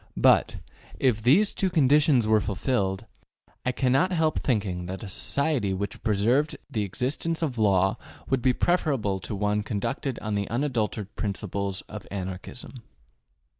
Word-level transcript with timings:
But, 0.17 0.55
if 0.99 1.21
these 1.21 1.53
two 1.53 1.69
conditions 1.69 2.25
were 2.25 2.41
fulfilled, 2.41 3.05
I 3.63 3.71
cannot 3.71 4.11
help 4.11 4.39
thinking 4.39 4.87
that 4.87 5.03
a 5.03 5.07
society 5.07 5.75
which 5.75 6.01
preserved 6.01 6.57
the 6.71 6.81
existence 6.81 7.43
of 7.43 7.59
law 7.59 7.97
would 8.27 8.41
be 8.41 8.51
preferable 8.53 9.19
to 9.19 9.35
one 9.35 9.61
conducted 9.61 10.17
on 10.17 10.33
the 10.33 10.49
unadulterated 10.49 11.15
principles 11.15 11.81
of 11.81 12.07
Anarchism. 12.09 12.81